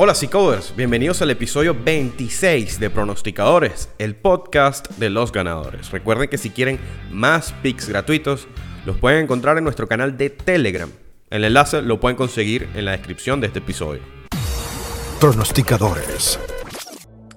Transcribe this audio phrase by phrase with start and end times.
[0.00, 5.90] Hola Seacoders, bienvenidos al episodio 26 de Pronosticadores, el podcast de los ganadores.
[5.90, 6.78] Recuerden que si quieren
[7.10, 8.46] más picks gratuitos,
[8.86, 10.88] los pueden encontrar en nuestro canal de Telegram.
[11.30, 14.00] El enlace lo pueden conseguir en la descripción de este episodio.
[15.18, 16.38] Pronosticadores.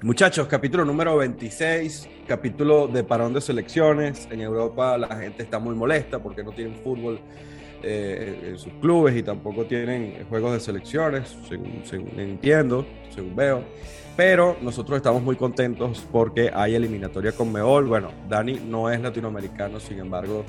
[0.03, 4.27] Muchachos, capítulo número 26, capítulo de parón de selecciones.
[4.29, 7.21] En Europa la gente está muy molesta porque no tienen fútbol
[7.83, 13.63] eh, en sus clubes y tampoco tienen juegos de selecciones, según, entiendo, según veo.
[14.15, 17.85] Pero nosotros estamos muy contentos porque hay eliminatoria con Meol.
[17.85, 20.43] Bueno, Dani no es latinoamericano, sin embargo,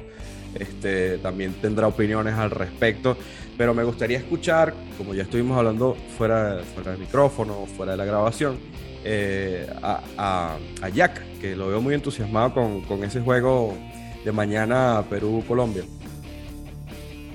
[0.59, 3.17] este, también tendrá opiniones al respecto.
[3.57, 8.05] Pero me gustaría escuchar, como ya estuvimos hablando fuera, fuera del micrófono, fuera de la
[8.05, 8.59] grabación,
[9.05, 13.77] eh, a, a, Jack, que lo veo muy entusiasmado con, con ese juego
[14.25, 15.85] de mañana Perú-Colombia.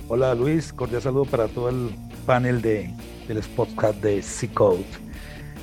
[0.10, 1.90] Hola Luis, cordial saludo para todo el
[2.26, 2.94] panel de,
[3.28, 4.86] del podcast de C-Code.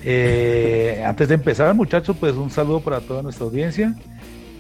[0.02, 3.94] Eh, antes de empezar, muchachos, pues un saludo para toda nuestra audiencia.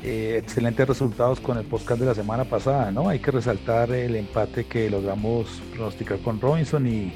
[0.02, 3.10] Eh, excelentes resultados con el podcast de la semana pasada, ¿no?
[3.10, 7.12] Hay que resaltar el empate que logramos pronosticar con Robinson y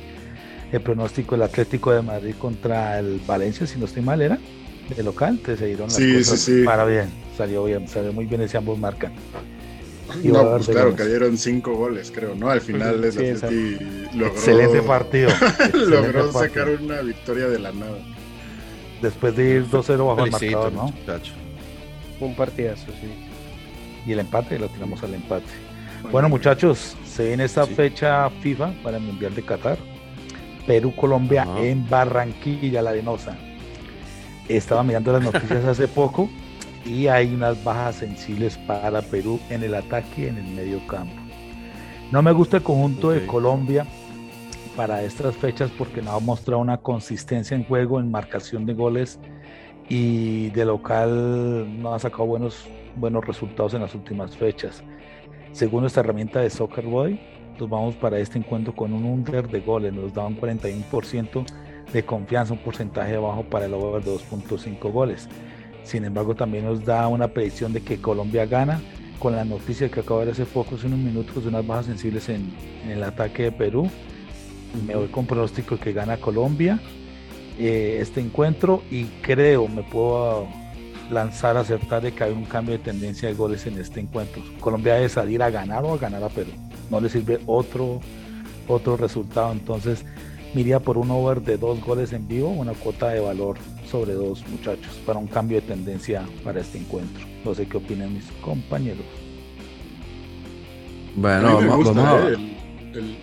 [0.71, 4.39] el pronóstico del Atlético de Madrid contra el Valencia, si no estoy mal, era
[4.95, 8.59] de local, te se dieron las cosas para bien, salió bien, salió muy bien ese
[8.59, 9.13] ambos marcan.
[10.25, 12.51] No, pues claro, cayeron cinco goles, creo, ¿no?
[12.51, 15.31] Al final es logró, excelente partido.
[15.75, 17.99] logró sacar una victoria de la nada.
[19.03, 20.93] Después de ir 2-0 bajo el marcador, ¿no?
[22.21, 23.09] Un partidazo, sí.
[24.07, 25.47] Y el empate, lo tiramos al empate.
[26.11, 29.79] Bueno, muchachos, se viene esta fecha FIFA para el Mundial de Qatar.
[30.67, 33.37] Perú-Colombia en Barranquilla, la Arenosa.
[34.49, 36.29] Estaba mirando las noticias hace poco
[36.85, 41.15] y hay unas bajas sensibles para Perú en el ataque y en el medio campo.
[42.11, 43.87] No me gusta el conjunto de Colombia
[44.77, 49.19] para estas fechas porque no ha mostrado una consistencia en juego, en marcación de goles
[49.89, 54.83] y de local no ha sacado buenos, buenos resultados en las últimas fechas.
[55.53, 57.21] Según esta herramienta de Soccer Boy,
[57.59, 61.45] nos vamos para este encuentro con un under de goles, nos da un 41%
[61.93, 65.29] de confianza, un porcentaje bajo para el over de 2.5 goles.
[65.89, 68.79] Sin embargo, también nos da una predicción de que Colombia gana
[69.19, 72.29] con la noticia que acaba de hacer focos en unos minutos de unas bajas sensibles
[72.29, 72.53] en,
[72.87, 73.89] el ataque de Perú.
[74.87, 76.79] Me voy con pronóstico que gana Colombia
[77.59, 80.47] eh, este encuentro y creo, me puedo
[81.11, 84.43] lanzar a acertar de que hay un cambio de tendencia de goles en este encuentro.
[84.61, 86.51] Colombia debe salir a ganar o a ganar a Perú.
[86.91, 88.01] No le sirve otro,
[88.69, 89.53] otro resultado.
[89.53, 90.05] Entonces,
[90.55, 93.57] miría por un over de dos goles en vivo, una cuota de valor
[93.91, 97.25] sobre dos muchachos para un cambio de tendencia para este encuentro.
[97.45, 99.05] No sé qué opinan mis compañeros.
[101.17, 102.39] Bueno, vamos, a ver.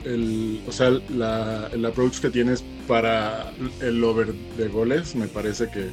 [0.05, 5.69] El, o sea, la, el approach que tienes para el over de goles me parece
[5.69, 5.89] que,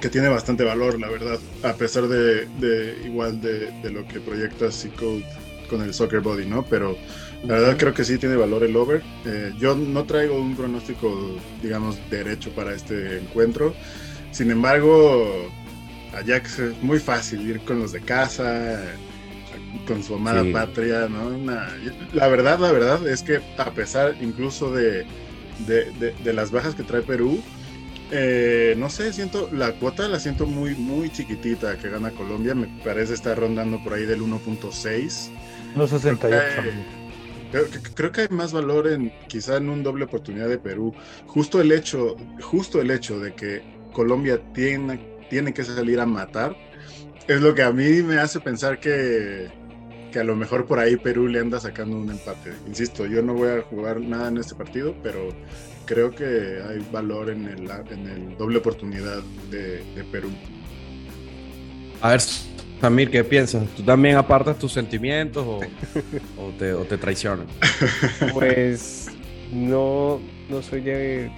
[0.00, 4.20] que tiene bastante valor, la verdad, a pesar de, de igual de, de, lo que
[4.20, 5.24] proyecta C-Code
[5.68, 6.64] con el Soccer Body, ¿no?
[6.64, 6.96] Pero
[7.44, 9.02] la verdad creo que sí tiene valor el over.
[9.24, 13.74] Eh, yo no traigo un pronóstico, digamos, derecho para este encuentro.
[14.32, 15.50] Sin embargo,
[16.14, 18.80] Ajax es muy fácil ir con los de casa,
[19.86, 21.30] con su amada patria, ¿no?
[22.12, 25.06] la verdad, la verdad es que a pesar incluso de,
[25.66, 27.40] de, las bajas que trae Perú,
[28.10, 32.66] eh, no sé, siento, la cuota la siento muy, muy chiquitita que gana Colombia, me
[32.84, 35.30] parece estar rondando por ahí del 1.6.
[35.76, 36.97] 1.68.
[37.50, 40.94] Creo, que hay más valor en quizá en un doble oportunidad de Perú.
[41.26, 46.56] Justo el hecho, justo el hecho de que Colombia tiene, tiene que salir a matar
[47.28, 49.48] es lo que a mí me hace pensar que,
[50.10, 52.54] que a lo mejor por ahí Perú le anda sacando un empate.
[52.66, 55.28] Insisto, yo no voy a jugar nada en este partido, pero
[55.84, 60.30] creo que hay valor en el, en el doble oportunidad de, de Perú.
[62.00, 62.20] A ver,
[62.80, 63.66] Samir, ¿qué piensas?
[63.76, 65.60] ¿Tú también apartas tus sentimientos o,
[66.58, 67.46] te, traicionan?
[68.32, 69.08] Pues
[69.52, 71.30] no, no soy de,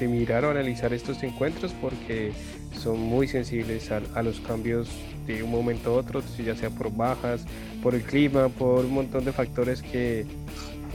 [0.00, 2.32] mirar o analizar estos encuentros porque
[2.76, 4.88] son muy sensibles a, los cambios
[5.26, 7.44] de un momento a otro, ya sea por bajas,
[7.82, 10.26] por el clima, por un montón de factores que,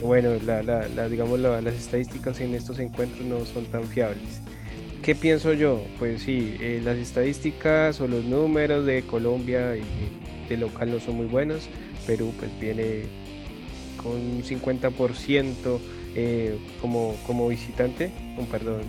[0.02, 0.32] bueno,
[1.08, 4.42] digamos las estadísticas en estos encuentros no son tan fiables.
[5.02, 5.82] ¿Qué pienso yo?
[5.98, 9.82] Pues sí, eh, las estadísticas o los números de Colombia y
[10.48, 11.70] de local no son muy buenos.
[12.06, 13.04] Perú pues viene
[13.96, 15.78] con un 50%
[16.14, 18.82] eh, como, como visitante, un perdón,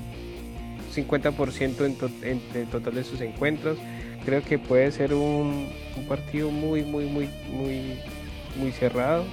[0.93, 1.85] 50%
[2.23, 3.77] en, en, total de sus encuentros.
[4.25, 5.69] Creo que puede ser un,
[6.09, 7.99] partido muy, muy, muy, muy,
[8.57, 9.23] muy cerrado.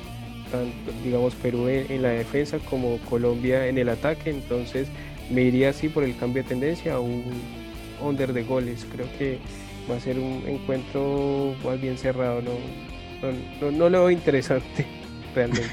[0.53, 4.31] Tanto, digamos Perú en, en la defensa como Colombia en el ataque.
[4.31, 4.87] Entonces
[5.31, 7.25] me iría así por el cambio de tendencia a un
[8.03, 8.87] under de goles.
[8.91, 9.39] Creo que
[9.91, 14.87] va a ser un encuentro más bien cerrado, no, no, lo veo interesante
[15.35, 15.69] realmente.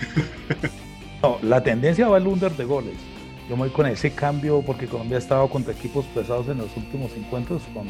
[1.22, 2.96] no, la tendencia va al under de goles.
[3.50, 6.76] Yo me voy con ese cambio porque Colombia ha estado contra equipos pesados en los
[6.76, 7.88] últimos encuentros con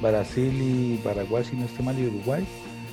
[0.00, 2.46] Brasil y Paraguay, si no estoy mal, y Uruguay.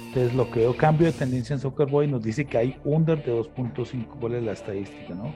[0.07, 3.23] Entonces lo que veo cambio de tendencia en Soccer Boy nos dice que hay under
[3.23, 5.33] de 2.5 goles la estadística, ¿no?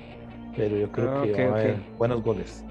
[0.56, 2.64] Pero yo creo ah, que va a haber buenos goles.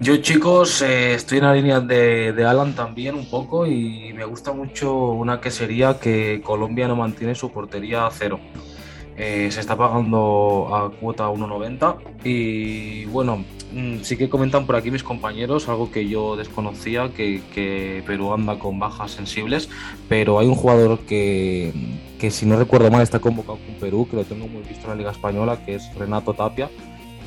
[0.00, 4.24] Yo chicos eh, estoy en la línea de, de, Alan también un poco y me
[4.24, 8.38] gusta mucho una que sería que Colombia no mantiene su portería a cero.
[9.16, 13.44] Eh, se está pagando a cuota 1,90 y bueno,
[14.02, 18.78] sí que comentan por aquí mis compañeros algo que yo desconocía, que, Perú anda con
[18.78, 19.68] bajas sensibles,
[20.08, 21.72] pero hay un jugador que,
[22.18, 24.90] que si no recuerdo mal está convocado con Perú, que lo tengo muy visto en
[24.90, 26.70] la Liga Española, que es Renato Tapia,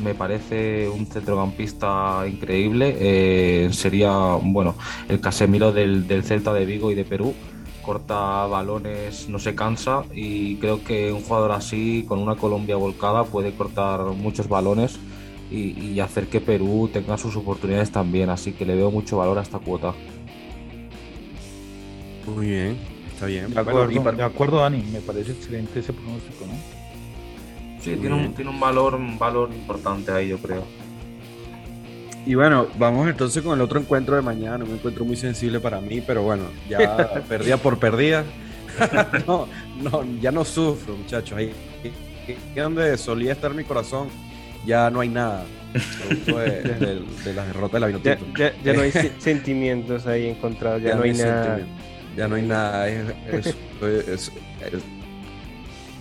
[0.04, 2.96] me parece un centrocampista increíble.
[3.00, 4.12] Eh, sería,
[4.42, 4.76] bueno,
[5.10, 7.34] el Casemiro del, del, Celta de Vigo y de Perú.
[7.84, 13.24] Corta balones, no se cansa y creo que un jugador así, con una Colombia volcada,
[13.24, 15.00] puede cortar muchos balones
[15.52, 18.30] y, hacer que Perú tenga sus oportunidades también.
[18.30, 19.94] Así que le veo mucho valor a esta cuota.
[22.26, 22.78] Muy bien,
[23.14, 23.54] está bien.
[23.54, 26.54] De acuerdo, de acuerdo Dani, me parece excelente ese pronóstico, ¿no?
[27.82, 30.64] Sí, tiene un, tiene un, valor, un valor importante ahí, yo creo.
[32.26, 35.82] Y bueno, vamos entonces con el otro encuentro de mañana, un encuentro muy sensible para
[35.82, 38.24] mí, pero bueno, ya perdía por perdida.
[39.28, 39.48] no,
[39.82, 41.38] no, ya no sufro, muchachos.
[41.38, 41.52] Ahí
[42.56, 44.10] donde solía estar mi corazón,
[44.66, 45.46] ya no hay nada.
[46.26, 50.96] De, de, las derrotas de la ya, ya, ya, no hay sentimientos ahí encontrados, ya,
[50.96, 51.60] no, hay, nada.
[52.18, 52.88] Ya no hay nada.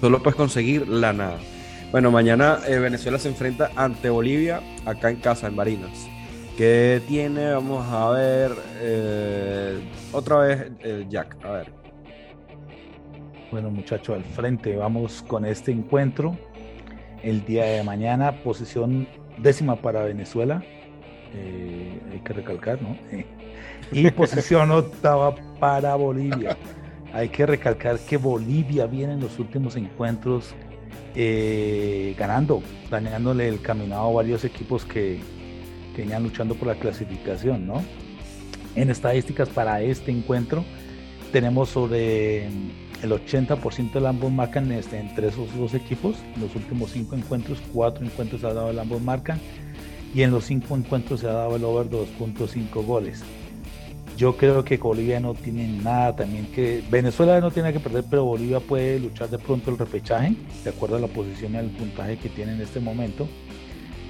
[0.00, 1.38] solo puedes conseguir la nada.
[1.92, 6.08] Bueno, mañana eh, Venezuela se enfrenta ante Bolivia acá en casa, en Barinas.
[6.56, 7.52] ¿Qué tiene?
[7.52, 8.52] Vamos a ver.
[8.80, 9.80] Eh,
[10.12, 11.72] otra vez eh, Jack, a ver.
[13.50, 16.36] Bueno, muchachos, al frente vamos con este encuentro.
[17.22, 19.06] El día de mañana, posición
[19.38, 20.62] décima para Venezuela.
[21.32, 22.96] hay que recalcar, ¿no?
[23.92, 26.56] y posición octava para Bolivia.
[27.12, 30.54] Hay que recalcar que Bolivia viene en los últimos encuentros
[31.14, 35.18] eh, ganando, dañándole el caminado a varios equipos que,
[35.96, 37.82] venían luchando por la clasificación, ¿no?
[38.74, 40.64] En estadísticas para este encuentro
[41.30, 42.48] tenemos sobre
[43.02, 46.16] el 80% de ambos marcan este, entre esos dos equipos.
[46.34, 49.40] En los últimos cinco encuentros, cuatro encuentros se ha dado el ambos marcan
[50.14, 53.22] y en los cinco encuentros se ha dado el over 2.5 goles.
[54.16, 56.82] Yo creo que Bolivia no tiene nada también que.
[56.90, 60.96] Venezuela no tiene que perder, pero Bolivia puede luchar de pronto el repechaje, de acuerdo
[60.96, 63.26] a la posición y al puntaje que tiene en este momento.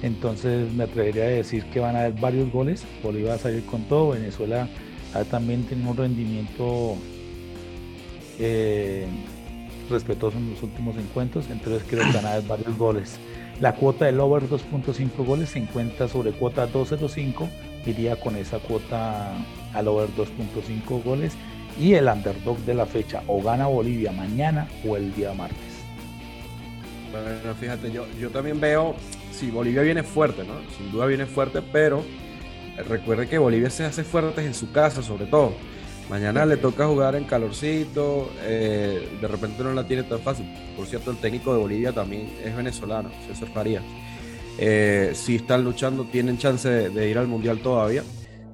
[0.03, 2.83] Entonces me atrevería a decir que van a haber varios goles.
[3.01, 4.09] Bolivia va a salir con todo.
[4.09, 4.67] Venezuela
[5.29, 6.97] también tiene un rendimiento
[8.39, 9.07] eh,
[9.89, 11.49] respetuoso en los últimos encuentros.
[11.49, 13.19] Entonces creo que haber varios goles.
[13.59, 17.47] La cuota del over 2.5 goles se encuentra sobre cuota 2.05.
[17.85, 19.33] Iría con esa cuota
[19.73, 21.33] al over 2.5 goles
[21.79, 25.57] y el underdog de la fecha o gana Bolivia mañana o el día martes.
[27.11, 28.95] Bueno, fíjate, yo, yo también veo,
[29.31, 30.53] si Bolivia viene fuerte, ¿no?
[30.77, 32.03] Sin duda viene fuerte, pero
[32.87, 35.53] recuerde que Bolivia se hace fuerte en su casa, sobre todo.
[36.11, 40.45] Mañana le toca jugar en calorcito, eh, de repente no la tiene tan fácil.
[40.75, 43.81] Por cierto, el técnico de Bolivia también es venezolano, César Farías.
[44.57, 48.03] Eh, si están luchando, tienen chance de ir al Mundial todavía.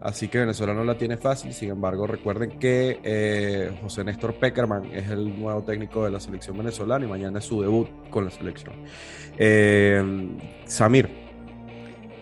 [0.02, 1.52] Así que Venezuela no la tiene fácil.
[1.52, 6.60] Sin embargo, recuerden que eh, José Néstor Peckerman es el nuevo técnico de la selección
[6.60, 8.76] venezolana y mañana es su debut con la selección.
[10.68, 11.10] Samir.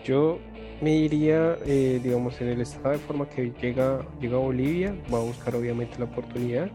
[0.02, 0.38] Yo
[0.80, 4.94] me iría, eh, digamos, en el estado de forma que llega, llega a Bolivia.
[5.12, 6.70] Va a buscar obviamente la oportunidad.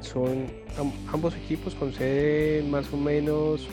[0.00, 0.46] son
[1.12, 3.68] ambos equipos conceden más o menos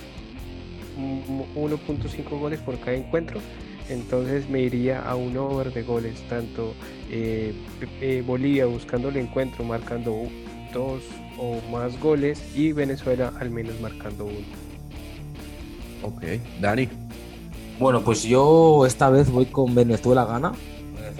[1.55, 3.39] 1.5 goles por cada encuentro
[3.91, 6.73] entonces me iría a un over de goles, tanto
[7.09, 7.53] eh,
[7.99, 10.29] eh, Bolivia buscando el encuentro marcando
[10.73, 11.03] dos
[11.37, 14.47] o más goles y Venezuela al menos marcando uno.
[16.03, 16.23] Ok,
[16.61, 17.00] Dani.
[17.81, 20.53] Bueno, pues yo esta vez voy con Venezuela gana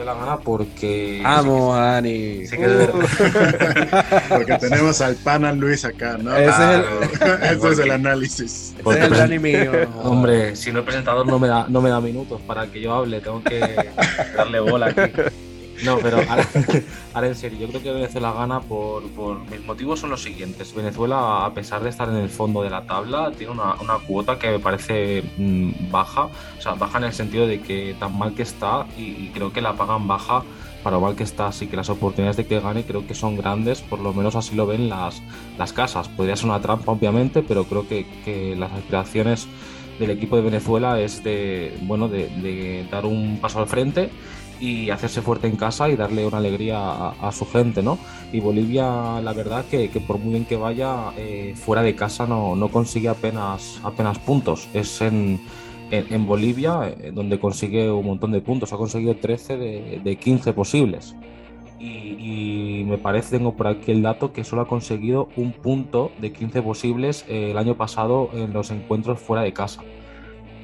[0.05, 1.21] la gana porque.
[1.23, 2.43] Vamos, Dani.
[4.29, 6.35] porque tenemos al pana Luis acá, ¿no?
[6.35, 8.75] Ese, es, el, es el análisis.
[8.85, 9.71] Ese es el Dani mío.
[10.03, 12.93] Hombre, si no el presentador no me, da, no me da minutos para que yo
[12.93, 13.59] hable, tengo que
[14.35, 15.11] darle bola aquí.
[15.83, 16.17] No, pero
[17.13, 20.73] ahora, en serio, yo creo que Venezuela gana por, por, Mis motivos son los siguientes.
[20.73, 24.37] Venezuela, a pesar de estar en el fondo de la tabla, tiene una, una cuota
[24.37, 26.29] que me parece mm, baja.
[26.57, 29.61] O sea, baja en el sentido de que tan mal que está y, creo que
[29.61, 30.43] la pagan baja
[30.83, 31.47] para mal que está.
[31.47, 34.55] Así que las oportunidades de que gane creo que son grandes, por lo menos así
[34.55, 35.21] lo ven las,
[35.57, 36.09] las casas.
[36.09, 39.47] Podría ser una trampa, obviamente, pero creo que, que las aspiraciones
[39.99, 44.09] del equipo de Venezuela es de, bueno, de, de dar un paso al frente
[44.61, 47.97] y hacerse fuerte en casa y darle una alegría a, su gente, ¿no?
[48.31, 52.55] Y Bolivia, la verdad, que, por muy bien que vaya, eh, fuera de casa no,
[52.55, 54.69] no, consigue apenas, apenas puntos.
[54.73, 55.41] Es en,
[55.89, 60.53] en, Bolivia eh, donde consigue un montón de puntos, ha conseguido 13 de, de 15
[60.53, 61.15] posibles.
[61.81, 66.31] Y, me parece, tengo por aquí el dato, que solo ha conseguido un punto de
[66.31, 69.81] 15 posibles eh, el año pasado en los encuentros fuera de casa.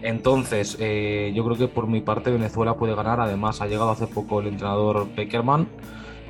[0.08, 3.20] Entonces, eh, yo creo que por mi parte Venezuela puede ganar.
[3.20, 5.68] Además, ha llegado hace poco el entrenador Peckerman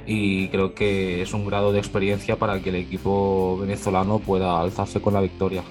[0.07, 4.99] y creo que es un grado de experiencia para que el equipo venezolano pueda alzarse
[4.99, 5.61] con la victoria.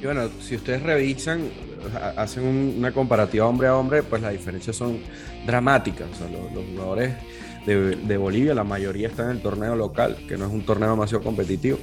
[0.00, 1.40] Y bueno, si ustedes revisan,
[2.16, 5.00] hacen una comparativa hombre a hombre, pues las diferencias son
[5.44, 6.06] dramáticas.
[6.20, 7.14] los, jugadores
[7.66, 10.90] de, de, Bolivia, la mayoría están en el torneo local, que no es un torneo
[10.90, 11.78] demasiado competitivo.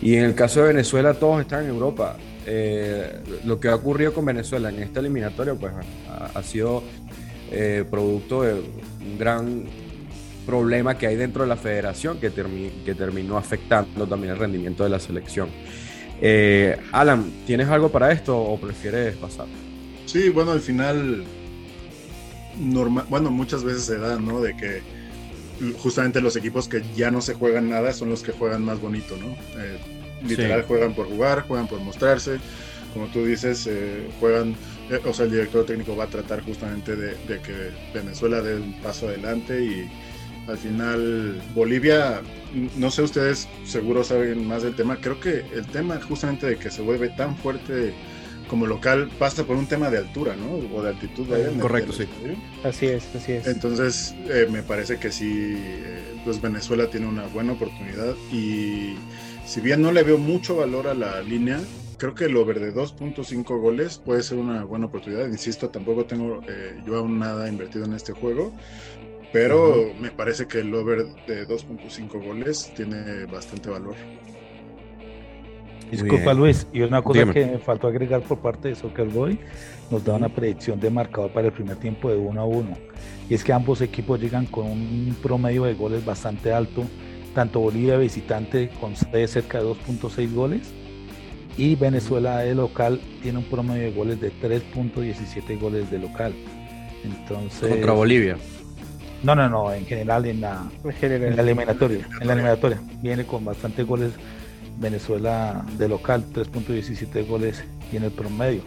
[0.00, 2.16] Y en el caso de Venezuela, todos están en Europa.
[2.46, 5.72] Eh, lo que ha ocurrido con Venezuela en esta eliminatoria pues
[6.34, 6.82] ha, sido
[7.50, 9.64] eh, producto de un gran
[10.44, 14.98] problema que hay dentro de la federación que, terminó afectando también el rendimiento de la
[14.98, 15.48] selección.
[16.20, 19.46] Eh, Alan, ¿tienes algo para esto o prefieres pasar?
[20.06, 21.24] Sí, bueno, al final,
[23.08, 24.40] bueno, muchas veces se da, ¿no?
[24.40, 24.82] De que
[25.78, 29.16] justamente los equipos que ya no se juegan nada son los que juegan más bonito,
[29.16, 29.36] ¿no?
[30.26, 32.38] Literal juegan por jugar, juegan por mostrarse.
[32.92, 34.54] Como tú dices, eh, juegan,
[34.90, 38.74] eh, o sea, el director técnico va a tratar justamente de, que Venezuela dé un
[38.82, 39.90] paso adelante y
[40.46, 42.20] al final Bolivia,
[42.76, 46.70] no sé ustedes seguro saben más del tema, creo que el tema justamente de que
[46.70, 47.94] se vuelve tan fuerte
[48.48, 50.76] como local pasa por un tema de altura, ¿no?
[50.76, 51.26] O de altitud.
[51.58, 52.06] Correcto, sí.
[52.62, 53.46] Así es, así es.
[53.46, 55.56] Entonces, eh, me parece que sí,
[56.24, 58.96] pues Venezuela tiene una buena oportunidad y
[59.52, 61.60] si bien no le veo mucho valor a la línea,
[61.98, 65.26] creo que el over de 2.5 goles puede ser una buena oportunidad.
[65.26, 68.54] Insisto, tampoco tengo eh, yo aún nada invertido en este juego,
[69.30, 73.94] pero me parece que el over de 2.5 goles tiene bastante valor.
[75.90, 79.38] Disculpa Luis, y una cosa que me faltó agregar por parte de Soccer Boy,
[79.90, 82.78] nos da una predicción de marcador para el primer tiempo de 1 a 1.
[83.28, 86.86] Y es que ambos equipos llegan con un promedio de goles bastante alto
[87.34, 90.62] tanto Bolivia visitante con cerca de 2.6 goles
[91.56, 96.34] y Venezuela de local tiene un promedio de goles de 3.17 goles de local.
[97.04, 98.36] Entonces contra Bolivia.
[99.22, 103.44] No, no, no, en general en la, en la eliminatoria, en la eliminatoria viene con
[103.44, 104.12] bastantes goles
[104.78, 108.62] Venezuela de local, 3.17 goles tiene el promedio.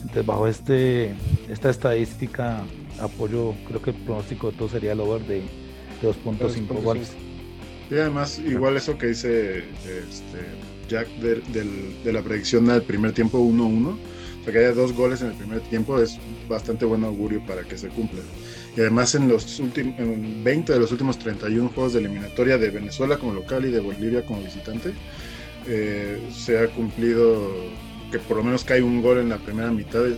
[0.00, 1.14] Entonces bajo este
[1.48, 2.62] esta estadística
[3.00, 5.42] apoyo, creo que el pronóstico de todo sería el over de,
[6.02, 7.12] 2.5 goles.
[7.92, 10.38] Y además, igual eso que dice este,
[10.88, 15.28] Jack de, la predicción del primer tiempo 1-1, o sea, que haya dos goles en
[15.28, 16.18] el primer tiempo es
[16.48, 18.20] bastante buen augurio para que se cumpla.
[18.74, 23.18] Y además en los últimos 20 de los últimos 31 juegos de eliminatoria de Venezuela
[23.18, 24.94] como local y de Bolivia como visitante,
[25.66, 27.46] eh, se ha cumplido
[28.10, 30.16] que por lo menos cae un gol en la primera mitad en,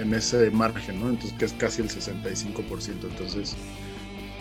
[0.00, 1.08] en ese margen, ¿no?
[1.08, 2.92] Entonces que es casi el 65%.
[3.02, 3.56] Entonces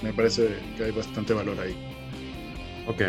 [0.01, 1.75] me parece que hay bastante valor ahí.
[2.87, 3.01] Ok.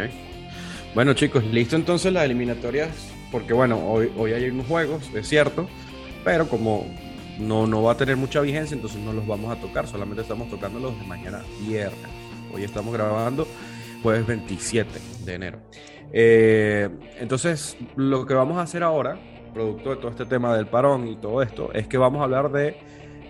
[0.94, 5.68] Bueno chicos, listo entonces las eliminatorias, porque bueno, hoy, hay unos juegos, es cierto,
[6.24, 6.86] pero como
[7.38, 10.48] no, no va a tener mucha vigencia, entonces no los vamos a tocar, solamente estamos
[10.48, 12.10] tocando los de mañana viernes.
[12.52, 13.46] Hoy estamos grabando
[14.02, 14.90] jueves 27
[15.24, 15.58] de enero.
[16.12, 19.18] Eh, entonces, lo que vamos a hacer ahora,
[19.52, 22.50] producto de todo este tema del parón y todo esto, es que vamos a hablar
[22.50, 22.76] de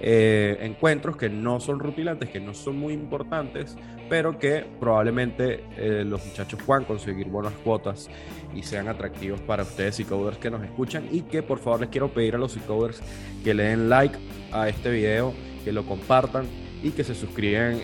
[0.01, 3.77] eh, encuentros que no son rutilantes, que no son muy importantes,
[4.09, 8.09] pero que probablemente eh, los muchachos puedan conseguir buenas cuotas
[8.55, 11.09] y sean atractivos para ustedes y coders que nos escuchan.
[11.11, 13.01] Y que por favor les quiero pedir a los coders
[13.45, 14.17] que le den like
[14.53, 16.47] a este video, que lo compartan
[16.83, 17.81] y que se suscriban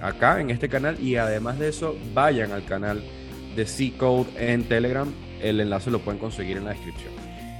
[0.00, 0.98] acá en este canal.
[1.00, 3.02] Y además de eso vayan al canal
[3.54, 7.12] de C-Code en Telegram, el enlace lo pueden conseguir en la descripción.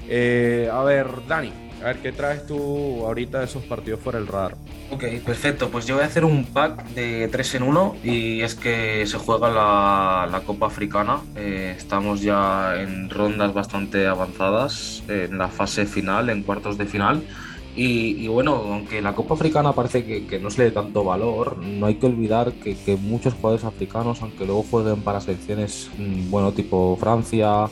[0.09, 4.29] Eh, a ver, Dani, a ver, ¿qué traes tú ahorita de esos partidos fuera del
[4.29, 4.57] radar?
[4.91, 5.69] Ok, perfecto.
[5.71, 9.19] Pues yo voy a hacer un pack de 3 en 1 y es que se
[9.19, 11.21] juega la, Copa Africana.
[11.37, 17.23] Eh, estamos ya en rondas bastante avanzadas, en la fase final, en cuartos de final.
[17.81, 21.87] Y, bueno, aunque la Copa Africana parece que, no se le dé tanto valor, no
[21.87, 26.97] hay que olvidar que, muchos jugadores africanos, aunque luego jueguen para selecciones, mm, bueno, tipo
[26.99, 27.69] Francia,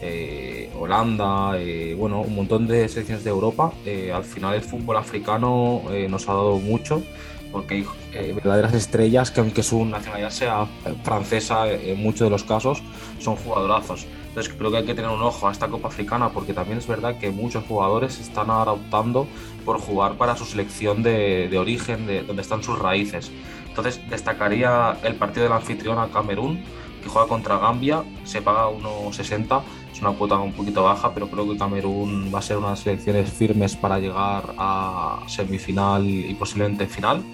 [0.00, 4.96] eh, Holanda, eh, bueno, un montón de selecciones de Europa, eh, al final el fútbol
[4.96, 7.02] africano nos ha dado mucho
[7.50, 10.66] porque hay verdaderas estrellas que aunque su nacionalidad sea
[11.02, 12.82] francesa en muchos de los casos,
[13.18, 14.06] son jugadorazos.
[14.28, 16.86] Entonces creo que hay que tener un ojo a esta Copa Africana porque también es
[16.86, 19.26] verdad que muchos jugadores están ahora optando
[19.64, 23.32] por jugar para su selección de, origen, de donde están sus raíces.
[23.68, 26.62] Entonces destacaría el partido del anfitrión a Camerún,
[27.02, 29.62] que juega contra Gambia, se paga 1,60,
[29.98, 33.32] es una cuota un poquito baja, pero creo que Camerún va a ser unas selecciones
[33.32, 37.24] firmes para llegar a semifinal y posiblemente final.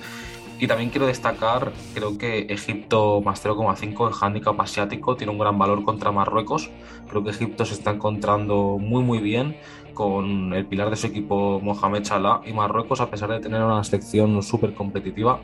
[0.59, 5.59] Y también quiero destacar, creo que Egipto más 0,5 en handicap asiático tiene un gran
[5.59, 6.71] valor contra Marruecos.
[7.11, 9.57] Creo que Egipto se está encontrando muy muy bien
[9.95, 13.83] con el pilar de su equipo Mohamed Salah y Marruecos, a pesar de tener una
[13.85, 15.41] selección súper competitiva,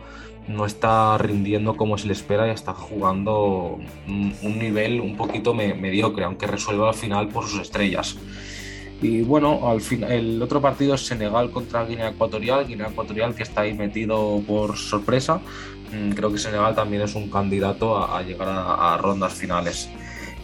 [0.48, 6.24] no está rindiendo como se le espera y está jugando un nivel un poquito mediocre,
[6.24, 8.18] aunque resuelva al final por sus estrellas.
[9.02, 13.44] Y bueno, al fin, el otro partido es Senegal contra Guinea Ecuatorial, Guinea Ecuatorial que
[13.44, 15.40] está ahí metido por sorpresa.
[15.92, 19.88] Mm, creo que Senegal también es un candidato a, llegar a, rondas finales.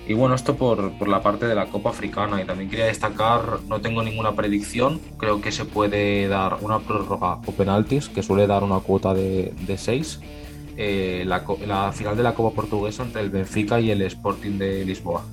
[0.08, 2.40] Y bueno, esto por, por, la parte de la Copa Africana.
[2.40, 7.38] Y también quería destacar, no tengo ninguna predicción, creo que se puede dar una prórroga
[7.44, 10.20] o penaltis, que suele dar una cuota de 6.
[10.78, 14.84] Eh, la, la final de la Copa Portuguesa entre el Benfica y el Sporting de
[14.84, 15.24] Lisboa.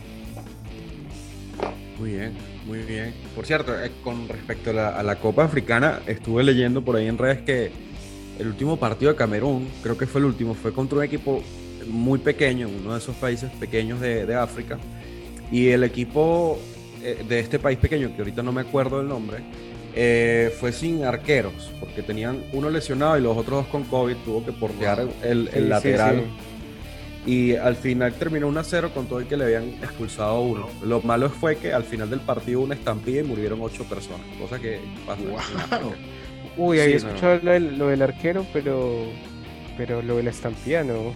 [2.00, 2.54] Muy bien.
[2.66, 3.14] Muy bien.
[3.36, 7.42] Por cierto, eh, con respecto a la, Copa Africana, estuve leyendo por ahí en redes
[7.42, 7.72] que
[8.40, 11.44] el último partido de Camerún, creo que fue el último, fue contra un equipo
[11.88, 14.78] muy pequeño, uno de esos países pequeños de, África.
[15.52, 16.60] Y el equipo
[17.04, 19.40] eh, de este país pequeño, que ahorita no me acuerdo el nombre,
[19.96, 24.44] eh, fue sin arqueros, porque tenían uno lesionado y los otros dos con COVID, tuvo
[24.44, 26.24] que portear el, lateral
[27.26, 30.68] y al final terminó 1 a 0 con todo el que le habían expulsado uno.
[30.84, 34.60] Lo malo fue que al final del partido una estampida y murieron ocho personas, cosa
[34.60, 35.22] que pasa.
[36.58, 39.06] Uy, había escuchado lo, del, arquero, pero
[39.78, 41.14] pero lo de la estampida no.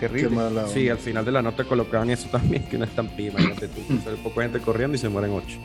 [0.00, 0.38] Terrible.
[0.68, 3.80] sí, al final de la nota colocaban eso también, que una estampida, imagínate tú,
[4.22, 5.58] poco gente corriendo y se mueren ocho.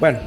[0.00, 0.20] Bueno,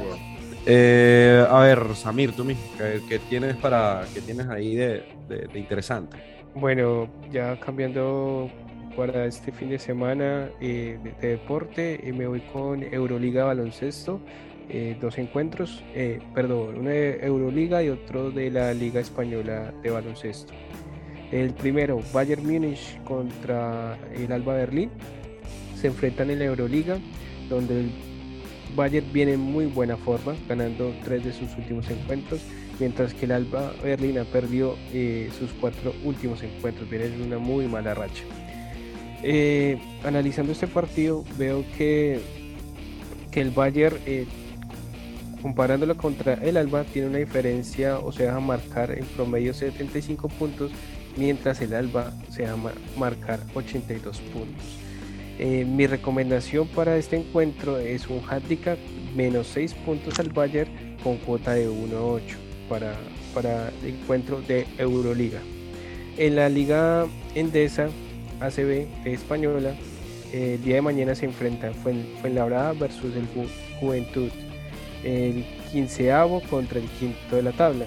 [0.66, 2.62] eh, a ver, Samir, tú mismo,
[3.08, 6.16] ¿qué, tienes para, qué tienes ahí de, de interesante?
[6.54, 8.50] Bueno, ya cambiando
[8.96, 14.20] para este fin de semana eh, de, deporte, eh, me voy con Euroliga Baloncesto,
[14.68, 15.82] eh, dos encuentros,
[16.34, 20.52] perdón, una de Euroliga y otro de la Liga Española de Baloncesto.
[21.32, 24.90] El primero, Bayern Múnich contra el Alba Berlín,
[25.80, 26.98] se enfrentan en la Euroliga,
[27.48, 27.90] donde el
[28.76, 32.40] Bayern viene en muy buena forma, ganando tres de sus últimos encuentros
[32.78, 37.66] mientras que el Alba Berlina perdió eh, sus cuatro últimos encuentros, viene en una muy
[37.68, 38.24] mala racha.
[39.22, 42.20] Eh, analizando este partido, veo que,
[43.30, 44.26] que el Bayern, eh,
[45.40, 50.72] comparándolo contra el Alba, tiene una diferencia o se deja marcar en promedio 75 puntos,
[51.16, 52.56] mientras el Alba se deja
[52.96, 54.64] marcar 82 puntos.
[55.38, 58.78] mi recomendación para este encuentro es un handicap
[59.14, 60.70] menos 6 puntos al Bayern
[61.02, 62.20] con cuota de 1.8
[62.68, 62.94] para,
[63.34, 65.40] para el encuentro de Euroliga.
[66.16, 67.88] En la Liga Endesa
[68.40, 69.74] ACB española,
[70.32, 73.26] el día de mañana se enfrenta Fuenlabrada versus el
[73.80, 74.30] Juventud,
[75.04, 77.86] el quinceavo contra el quinto de la tabla.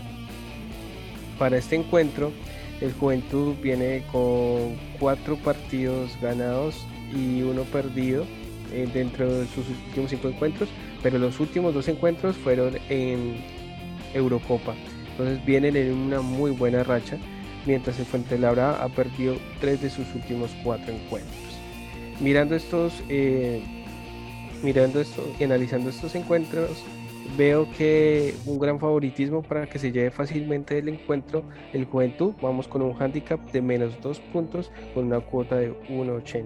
[1.40, 2.32] Para este encuentro,
[2.82, 8.26] el Juventud viene con cuatro partidos ganados y uno perdido
[8.74, 10.70] eh, dentro de sus últimos cinco encuentros,
[11.02, 13.38] pero los últimos dos encuentros fueron en
[14.14, 14.76] Eurocopa.
[15.12, 17.18] Entonces vienen en una muy buena racha,
[17.66, 21.34] mientras el Fuentelamara ha perdido tres de sus últimos cuatro encuentros.
[22.20, 23.62] Mirando estos, eh,
[24.62, 26.84] mirando esto y analizando estos encuentros,
[27.38, 32.34] veo que un gran favoritismo para que se lleve fácilmente el encuentro el Juventud.
[32.42, 36.46] Vamos con un handicap de menos dos puntos con una cuota de 1.80.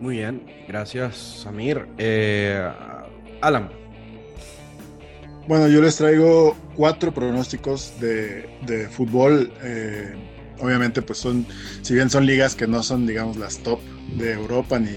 [0.00, 1.86] Muy bien, gracias Samir.
[1.98, 2.66] Eh,
[3.40, 3.70] Alan.
[5.46, 9.52] Bueno, yo les traigo cuatro pronósticos de, fútbol.
[9.62, 10.14] Eh,
[10.60, 11.46] obviamente, pues son,
[11.82, 13.80] si bien son ligas que no son, digamos, las top
[14.16, 14.96] de Europa ni,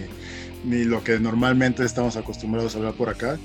[0.63, 3.37] ni lo que normalmente estamos acostumbrados a hablar por acá,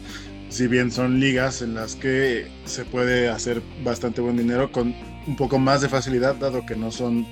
[0.48, 4.94] si bien son ligas en las que se puede hacer bastante buen dinero con
[5.26, 7.26] un poco más de facilidad, dado que no son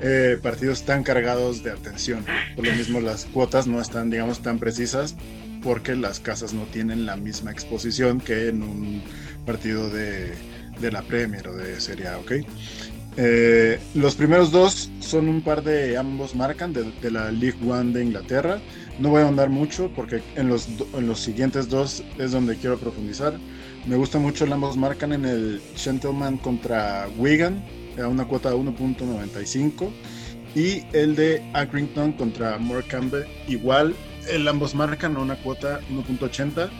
[0.00, 2.24] eh, partidos tan cargados de atención.
[2.56, 5.16] Por lo mismo, las cuotas no están, digamos, tan precisas
[5.62, 9.02] porque las casas no tienen la misma exposición que en un
[9.44, 10.32] partido de,
[10.80, 12.32] de la Premier o de Serie A, ¿ok?
[13.22, 18.02] Eh, los primeros dos son un par de ambos marcan de, la League One de
[18.02, 18.62] Inglaterra.
[18.98, 22.78] No voy a andar mucho porque en los, en los siguientes dos es donde quiero
[22.78, 23.34] profundizar.
[23.86, 27.62] Me gusta mucho el ambos marcan en el Gentleman contra Wigan
[28.02, 29.90] a una cuota de 1.95
[30.54, 33.94] y el de Accrington contra Morecambe igual
[34.30, 36.70] el ambos marcan a una cuota 1.80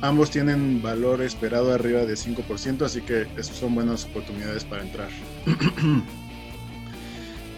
[0.00, 5.08] ambos tienen valor esperado arriba de 5% así que son buenas oportunidades para entrar.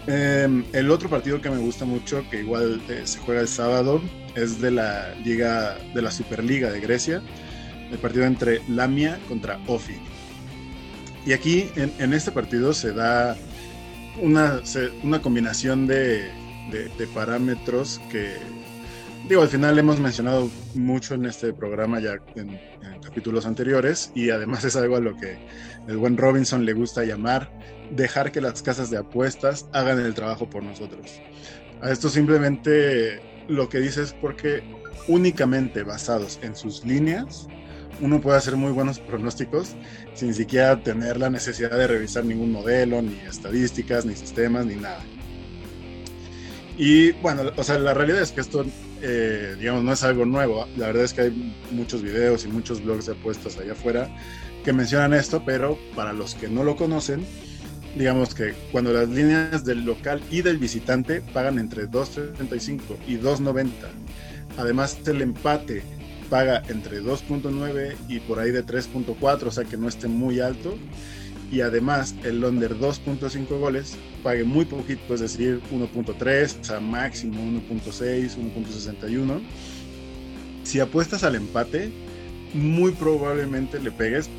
[0.09, 4.01] Em, el otro partido que me gusta mucho que igual eh, se juega el sábado
[4.35, 7.21] es de la liga de la Superliga de Grecia
[7.91, 9.95] el partido entre Lamia contra Ofi.
[11.25, 13.35] Y aquí en, este partido se da
[14.21, 14.61] una,
[15.03, 16.31] una combinación de,
[17.13, 18.37] parámetros que,
[19.27, 22.59] digo, al final hemos mencionado mucho en este programa ya en,
[23.03, 25.37] capítulos anteriores y además es algo a lo que
[25.87, 27.51] el buen Robinson le gusta llamar
[27.91, 31.21] dejar que las casas de apuestas hagan el trabajo por nosotros.
[31.81, 34.63] A esto simplemente lo que dice es porque
[35.07, 37.47] únicamente basados en sus líneas
[38.01, 39.75] uno puede hacer muy buenos pronósticos
[40.13, 44.99] sin siquiera tener la necesidad de revisar ningún modelo, ni estadísticas, ni sistemas, ni nada.
[46.77, 48.63] Y bueno, o sea, la realidad es que esto,
[49.01, 50.67] eh, digamos, no es algo nuevo.
[50.77, 54.09] La verdad es que hay muchos videos y muchos blogs de apuestas allá afuera
[54.63, 57.25] que mencionan esto, pero para los que no lo conocen,
[57.97, 63.69] digamos que cuando las líneas del local y del visitante pagan entre 2.35 y 2.90,
[64.57, 65.83] además el empate
[66.29, 70.77] paga entre 2.9 y por ahí de 3.4, o sea que no esté muy alto.
[71.51, 77.41] Y además el under 2.5 goles pague muy poquito, es decir, 1.3, o sea, máximo
[77.41, 79.41] 1.6, 1.61.
[80.63, 81.91] Si apuestas al empate,
[82.53, 84.29] muy probablemente le pegues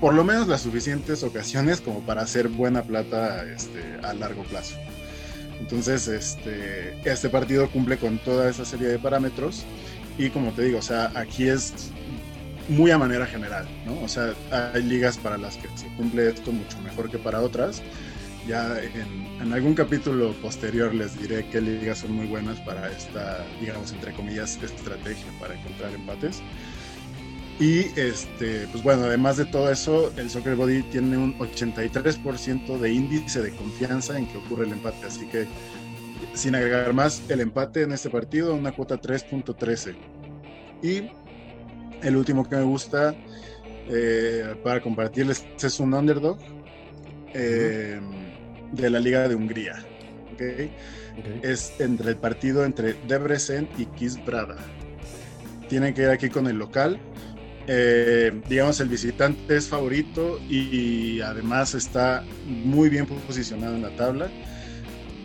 [0.00, 4.76] por lo menos las suficientes ocasiones como para hacer buena plata este, a largo plazo.
[5.58, 9.64] Entonces, este, este partido cumple con toda esa serie de parámetros
[10.18, 11.72] y como te digo, o sea, aquí es
[12.68, 14.00] muy a manera general, ¿no?
[14.02, 14.34] O sea,
[14.74, 17.82] hay ligas para las que se cumple esto mucho mejor que para otras.
[18.46, 23.92] Ya en, algún capítulo posterior les diré qué ligas son muy buenas para esta, digamos,
[23.92, 26.42] entre comillas, estrategia para encontrar empates.
[27.60, 32.92] Y este, pues bueno, además de todo eso, el Soccer Body tiene un 83% de
[32.92, 35.06] índice de confianza en que ocurre el empate.
[35.06, 35.46] Así que
[36.32, 39.94] sin agregar más, el empate en este partido, una cuota 3.13.
[40.82, 41.10] Y
[42.04, 43.14] el último que me gusta
[43.88, 46.38] eh, para compartirles es un underdog
[47.32, 48.00] eh,
[48.72, 49.84] de la Liga de Hungría.
[51.42, 54.56] Es entre el partido entre Debrecen y Kisbrada.
[55.68, 56.98] Tienen que ir aquí con el local.
[57.66, 64.28] Eh, digamos, el visitante es favorito y además está muy bien posicionado en la tabla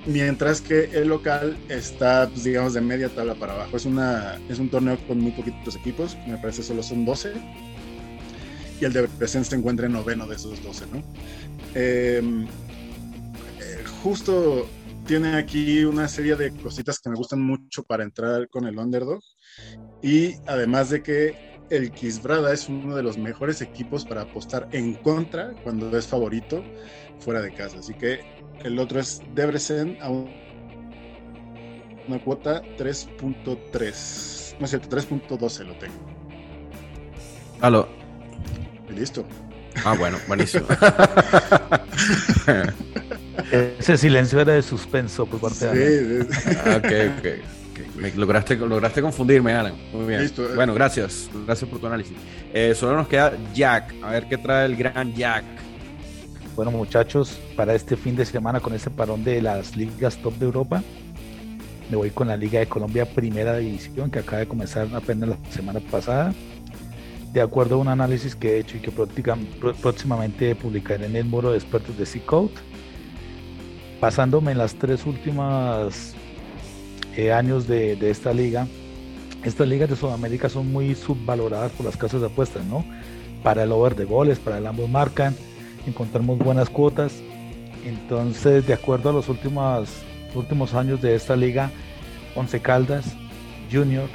[0.09, 3.77] mientras que el local está, pues, digamos, de media tabla para abajo.
[3.77, 7.33] Es, una, es un torneo con muy poquitos equipos, me parece solo son 12.
[8.81, 11.03] Y el de Presence se encuentra en noveno de esos 12, ¿no?
[11.75, 14.67] Em, eh, justo
[15.05, 19.21] tiene aquí una serie de cositas que me gustan mucho para entrar con el underdog.
[20.01, 24.95] Y además de que el Kisbrada es uno de los mejores equipos para apostar en
[24.95, 26.63] contra cuando es favorito
[27.19, 27.79] fuera de casa.
[27.79, 28.21] Así que
[28.63, 30.27] el otro es Debrecen a una
[32.23, 34.55] cuota 3.3.
[34.59, 35.95] No es cierto, 3.12 lo tengo.
[37.61, 37.87] Aló.
[38.89, 39.25] listo.
[39.85, 40.65] Ah, bueno, buenísimo.
[43.79, 46.27] Ese silencio era de suspenso por parte de
[46.65, 47.27] ah, ok, ok.
[47.95, 49.73] Me lograste, lograste confundirme, Alan.
[49.93, 50.21] Muy bien.
[50.21, 50.55] Listo, eh.
[50.55, 51.29] Bueno, gracias.
[51.45, 52.15] Gracias por tu análisis.
[52.53, 53.93] Eh, solo nos queda Jack.
[54.03, 55.43] A ver qué trae el gran Jack.
[56.55, 60.45] Bueno, muchachos, para este fin de semana con este parón de las ligas top de
[60.45, 60.83] Europa,
[61.89, 65.37] me voy con la Liga de Colombia Primera División que acaba de comenzar apenas la
[65.49, 66.33] semana pasada.
[67.31, 71.51] De acuerdo a un análisis que he hecho y que próximamente publicaré en el muro
[71.51, 72.51] de expertos de C-Code,
[73.99, 76.15] pasándome en las tres últimas
[77.15, 78.67] eh, años de, de esta liga,
[79.43, 82.83] estas ligas de Sudamérica son muy subvaloradas por las casas de apuestas, ¿no?
[83.43, 85.35] Para el over de goles, para el ambos marcan,
[85.87, 87.13] encontramos buenas cuotas.
[87.85, 89.89] Entonces, de acuerdo a los últimos,
[90.35, 91.71] últimos años de esta liga,
[92.35, 93.05] Once Caldas,
[93.71, 94.09] Junior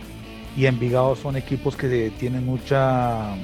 [0.57, 3.35] y Envigado son equipos que tienen mucha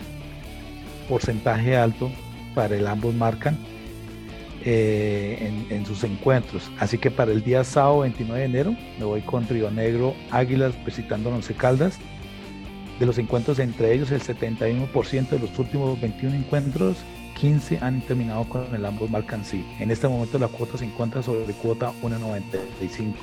[1.08, 2.10] porcentaje alto
[2.54, 3.69] para el ambos marcan
[4.64, 6.70] eh, en, sus encuentros.
[6.78, 10.74] Así que para el día sábado 29 de enero me voy con Río Negro Águilas
[10.84, 11.98] visitando Once Caldas
[13.00, 16.98] de los encuentros entre ellos, el 71% de los últimos 21 encuentros,
[17.40, 19.42] 15 han terminado con el ambos marcan.
[19.78, 23.14] En este momento la cuota se encuentra sobre cuota 1.95.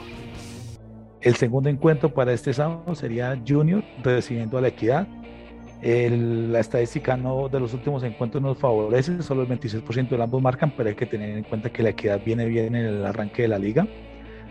[1.21, 5.08] El segundo encuentro para este sábado sería Junior recibiendo a la Equidad.
[5.82, 10.74] La estadística no, de los últimos encuentros nos favorece, solo el 26% de ambos marcan,
[10.76, 13.48] pero hay que tener en cuenta que la Equidad viene bien en el arranque de
[13.48, 13.88] la liga.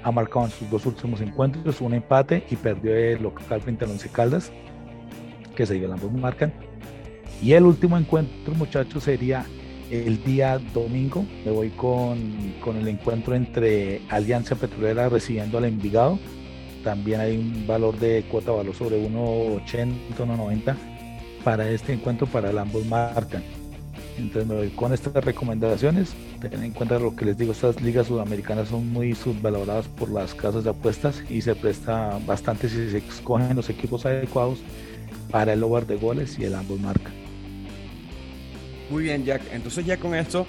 [0.02, 3.88] Ha marcado en sus dos últimos encuentros un empate y perdió el local frente a
[3.88, 4.52] Once Caldas,
[5.56, 6.52] que se dio ambos marcan.
[7.42, 9.44] Y el último encuentro, muchachos, sería
[9.90, 11.24] el día domingo.
[11.44, 16.18] Me voy con, con el encuentro entre Alianza Petrolera recibiendo al Envigado
[16.86, 20.95] también hay un valor de cuota valor sobre 1.80, 1.90
[21.46, 23.40] para este encuentro para ambos marcan.
[24.18, 26.12] Entonces me voy con estas recomendaciones.
[26.40, 30.34] Ten en cuenta lo que les digo, estas ligas sudamericanas son muy subvaloradas por las
[30.34, 34.58] casas de apuestas y se presta bastante si se escogen los equipos adecuados
[35.30, 37.12] para el over de goles y el ambos marcan.
[38.90, 39.42] Muy bien, Jack.
[39.52, 40.48] Entonces ya con esto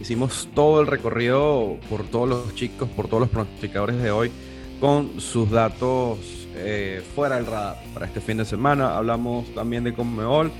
[0.00, 4.32] hicimos todo el recorrido por todos los chicos, por todos los pronosticadores de hoy
[4.80, 8.96] con sus datos eh, fuera del radar para este fin de semana.
[8.96, 10.50] Hablamos también de Conmebol.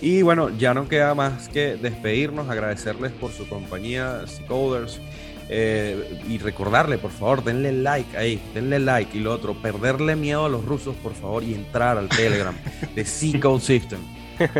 [0.00, 5.00] Y bueno, ya no queda más que despedirnos, agradecerles por su compañía, Coders.
[5.48, 9.16] Eh, y recordarle, por favor, denle like ahí, denle like.
[9.16, 12.54] Y lo otro, perderle miedo a los rusos, por favor, y entrar al Telegram
[12.94, 14.00] de C-Code System.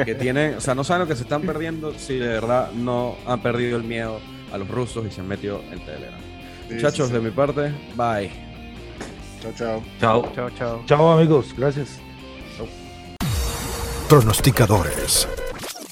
[0.05, 3.17] Que tienen, o sea, no saben lo que se están perdiendo si de verdad no
[3.27, 4.21] han perdido el miedo
[4.53, 6.21] a los rusos y se han metido en Telegram.
[6.71, 8.52] Muchachos, de mi parte, bye.
[9.43, 9.83] Chao, chao.
[9.99, 10.33] Chao.
[10.35, 10.83] Chao, chao.
[10.87, 11.53] Chao, amigos.
[11.57, 12.01] Gracias.
[14.09, 15.27] Pronosticadores